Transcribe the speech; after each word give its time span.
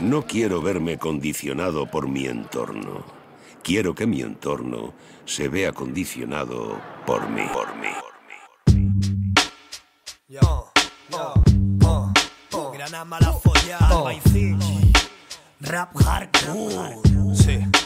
No 0.00 0.22
quiero 0.26 0.60
verme 0.60 0.98
condicionado 0.98 1.86
por 1.86 2.06
mi 2.06 2.26
entorno. 2.26 3.02
Quiero 3.62 3.94
que 3.94 4.06
mi 4.06 4.20
entorno 4.20 4.92
se 5.24 5.48
vea 5.48 5.72
condicionado 5.72 6.78
por 7.06 7.28
mí. 7.30 7.42
Por 7.52 7.74
mí. 7.76 7.88
Yo, 10.28 10.70
yo, 11.10 11.34
oh, 11.84 12.12
oh. 12.52 12.70
Granama 12.72 13.18
la 13.20 13.32
folla, 13.32 13.78
oh. 13.90 14.10
Rap 15.60 15.96
hardcore. 15.96 16.96
Sí. 17.34 17.85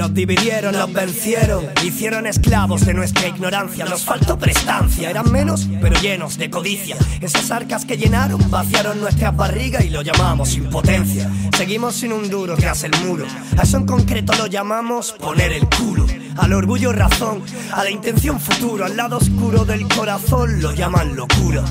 Nos 0.00 0.14
dividieron, 0.14 0.72
nos 0.72 0.90
vencieron, 0.94 1.66
hicieron 1.84 2.26
esclavos 2.26 2.86
de 2.86 2.94
nuestra 2.94 3.28
ignorancia. 3.28 3.84
Nos 3.84 4.02
faltó 4.02 4.38
prestancia, 4.38 5.10
eran 5.10 5.30
menos, 5.30 5.68
pero 5.78 6.00
llenos 6.00 6.38
de 6.38 6.48
codicia. 6.48 6.96
Esas 7.20 7.50
arcas 7.50 7.84
que 7.84 7.98
llenaron, 7.98 8.50
vaciaron 8.50 8.98
nuestras 8.98 9.36
barrigas 9.36 9.84
y 9.84 9.90
lo 9.90 10.00
llamamos 10.00 10.54
impotencia. 10.54 11.30
Seguimos 11.54 11.96
sin 11.96 12.14
un 12.14 12.30
duro 12.30 12.56
tras 12.56 12.82
el 12.84 12.92
muro. 13.04 13.26
A 13.58 13.62
eso 13.64 13.76
en 13.76 13.84
concreto 13.84 14.32
lo 14.38 14.46
llamamos 14.46 15.12
poner 15.12 15.52
el 15.52 15.68
culo. 15.68 16.06
Al 16.40 16.54
orgullo 16.54 16.90
razón, 16.92 17.42
a 17.70 17.84
la 17.84 17.90
intención 17.90 18.40
futuro, 18.40 18.86
al 18.86 18.96
lado 18.96 19.18
oscuro 19.18 19.66
del 19.66 19.86
corazón 19.86 20.62
lo 20.62 20.72
llaman 20.72 21.14
locura. 21.14 21.62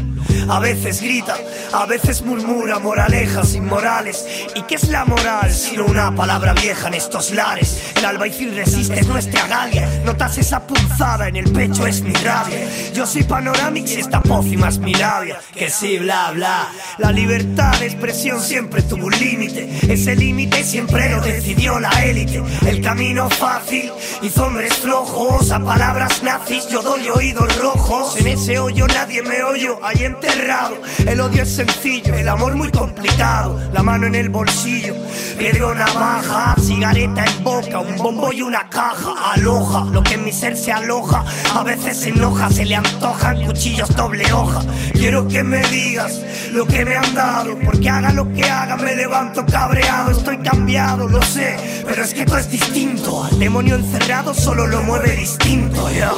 A 0.48 0.60
veces 0.60 1.02
grita, 1.02 1.36
a 1.74 1.86
veces 1.86 2.22
murmura 2.22 2.80
moralejas 2.80 3.56
inmorales. 3.56 4.26
¿Y 4.56 4.62
qué 4.64 4.76
es 4.76 4.90
la 4.90 5.06
moral 5.06 5.52
sino 5.52 5.86
una 5.86 6.14
palabra 6.16 6.54
vieja 6.54 6.88
en 6.88 6.94
estos 6.94 7.32
lares? 7.32 7.94
El 7.96 8.06
albaicil 8.06 8.56
resiste 8.56 9.02
nuestra 9.04 9.48
galia. 9.48 9.90
Notas 10.06 10.38
esa 10.38 10.66
punzada 10.66 11.28
en 11.28 11.36
el 11.36 11.52
pecho, 11.52 11.88
es 11.88 12.02
mi 12.02 12.14
rabia. 12.14 12.92
Yo 12.94 13.06
soy 13.06 13.24
Panoramix 13.24 13.92
y 13.92 14.00
esta 14.00 14.22
pócima 14.22 14.70
es 14.70 14.78
mi 14.78 14.94
labia. 14.94 15.40
Que 15.54 15.70
sí, 15.70 15.98
bla, 15.98 16.32
bla. 16.32 16.68
La 17.00 17.12
libertad 17.12 17.78
de 17.80 17.88
expresión 17.88 18.40
siempre 18.40 18.84
tuvo 18.84 19.08
un 19.08 19.20
límite. 19.20 19.68
Ese 19.92 20.16
límite 20.16 20.64
siempre 20.64 21.10
lo 21.10 21.22
decidió 21.22 21.80
la 21.80 21.90
élite. 22.04 22.42
El 22.66 22.82
camino 22.82 23.30
fácil 23.30 23.92
hizo 24.22 24.50
flojos. 24.68 25.52
A 25.52 25.60
palabras 25.60 26.22
nazis 26.24 26.68
yo 26.68 26.82
doy 26.82 27.08
oídos 27.10 27.58
rojos. 27.58 28.18
En 28.18 28.28
ese 28.28 28.60
hoyo 28.60 28.88
nadie 28.88 29.22
me 29.22 29.44
oye, 29.44 29.70
ahí 29.84 30.04
enterrado. 30.04 30.76
El 31.06 31.22
odio 31.22 31.44
es 31.44 31.56
sencillo, 31.56 32.14
el 32.16 32.28
amor 32.28 32.56
muy 32.56 32.70
complicado. 32.72 33.60
La 33.74 33.84
mano 33.84 34.08
en 34.08 34.16
el 34.16 34.30
bolsillo, 34.30 34.96
piedra 35.38 35.74
navaja, 35.74 36.56
cigareta 36.60 37.24
en 37.26 37.44
boca, 37.44 37.80
un 37.80 37.96
bombo 37.98 38.34
y 38.34 38.42
una 38.42 38.70
caja. 38.70 39.14
Aloja 39.34 39.86
lo 39.92 40.04
que 40.04 40.16
en 40.16 40.26
mi 40.26 40.32
ser 40.32 40.58
se 40.58 40.72
aloja. 40.72 41.24
A 41.56 41.64
veces 41.64 41.98
se 41.98 42.10
enoja, 42.10 42.50
se 42.50 42.66
le 42.66 42.76
antojan 42.76 43.46
cuchillos 43.46 43.96
doble 43.96 44.32
hoja. 44.34 44.62
Quiero 44.94 45.28
que 45.28 45.44
me 45.44 45.62
digas 45.68 46.22
lo 46.52 46.66
que 46.66 46.84
me 46.84 46.96
han 46.96 47.14
dado, 47.14 47.58
porque 47.64 47.90
haga 47.90 48.12
lo 48.12 48.32
que 48.34 48.44
haga, 48.44 48.76
me 48.78 48.96
levanto 48.96 49.46
cabreado. 49.46 50.12
Estoy 50.12 50.38
cambiado, 50.40 51.08
lo 51.08 51.22
sé, 51.22 51.79
pero 51.90 52.04
es 52.04 52.14
que 52.14 52.26
todo 52.26 52.38
es 52.38 52.50
distinto. 52.50 53.24
Al 53.24 53.40
demonio 53.40 53.76
encerrado 53.76 54.34
solo 54.34 54.68
lo 54.68 54.82
mueve 54.84 55.12
distinto, 55.16 55.90
ya. 55.92 56.14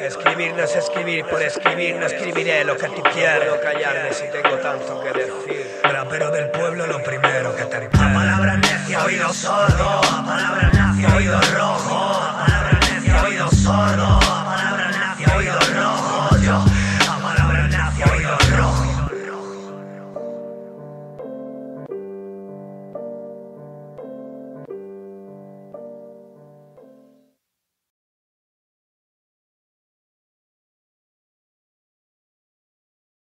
Escribir 0.00 0.54
no 0.54 0.62
es 0.62 0.76
escribir, 0.76 1.24
por 1.26 1.42
escribir 1.42 1.96
no 1.96 2.06
escribiré 2.06 2.64
lo 2.64 2.76
que 2.76 2.88
tú 2.88 3.02
quieres. 3.12 3.52
callarme 3.62 4.12
si 4.12 4.24
tengo 4.30 4.56
tanto 4.56 5.02
que 5.02 5.12
decir. 5.12 5.80
Pero 6.08 6.30
del 6.30 6.50
pueblo 6.50 6.86
lo 6.86 7.02
primero 7.02 7.54
que 7.56 7.64
te 7.64 7.76
A 7.76 7.90
palabras 7.90 8.58
necia, 8.58 9.04
oído 9.04 9.32
sordo. 9.32 10.00
A 10.00 10.24
palabras 10.24 10.72
necia, 10.72 11.16
oído 11.16 11.40
rojo. 11.40 12.15